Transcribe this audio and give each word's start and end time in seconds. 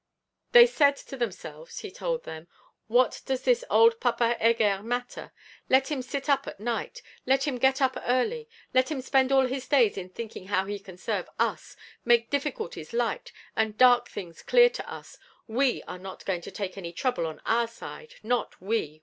'They 0.53 0.65
said 0.65 0.95
to 0.95 1.15
themselves,' 1.15 1.81
he 1.81 1.91
told 1.91 2.23
them: 2.23 2.47
'"What 2.87 3.21
does 3.27 3.43
this 3.43 3.63
old 3.69 3.99
Papa 3.99 4.33
Heger 4.41 4.81
matter? 4.81 5.31
Let 5.69 5.91
him 5.91 6.01
sit 6.01 6.27
up 6.27 6.47
at 6.47 6.59
night, 6.59 7.03
let 7.27 7.45
him 7.45 7.57
get 7.59 7.83
up 7.83 7.95
early, 8.07 8.49
let 8.73 8.89
him 8.89 8.99
spend 9.03 9.31
all 9.31 9.45
his 9.45 9.67
days 9.67 9.99
in 9.99 10.09
thinking 10.09 10.47
how 10.47 10.65
he 10.65 10.79
can 10.79 10.97
serve 10.97 11.29
us, 11.37 11.75
make 12.03 12.31
difficulties 12.31 12.93
light, 12.93 13.31
and 13.55 13.77
dark 13.77 14.09
things 14.09 14.41
clear 14.41 14.71
to 14.71 14.91
us. 14.91 15.19
We 15.45 15.83
are 15.83 15.99
not 15.99 16.25
going 16.25 16.41
to 16.41 16.51
take 16.51 16.79
any 16.79 16.93
trouble 16.93 17.27
on 17.27 17.39
our 17.45 17.67
side, 17.67 18.15
not 18.23 18.59
we! 18.59 18.99